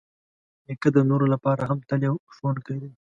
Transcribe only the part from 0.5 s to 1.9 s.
نیکه د نورو لپاره هم